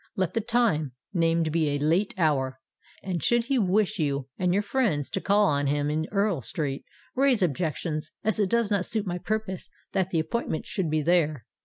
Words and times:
Let 0.15 0.33
the 0.33 0.41
time 0.41 0.93
named 1.13 1.51
be 1.51 1.69
a 1.69 1.77
late 1.77 2.15
hour; 2.17 2.59
and 3.03 3.21
should 3.21 3.43
he 3.45 3.59
wish 3.59 3.99
you 3.99 4.29
and 4.35 4.51
your 4.51 4.63
friends 4.63 5.11
to 5.11 5.21
call 5.21 5.45
on 5.45 5.67
him 5.67 5.91
in 5.91 6.07
Earl 6.11 6.41
Street, 6.41 6.85
raise 7.13 7.43
objections, 7.43 8.11
as 8.23 8.39
it 8.39 8.49
does 8.49 8.71
not 8.71 8.87
suit 8.87 9.05
my 9.05 9.19
purpose 9.19 9.69
that 9.91 10.09
the 10.09 10.17
appointment 10.17 10.65
should 10.65 10.89
be 10.89 11.03
there. 11.03 11.45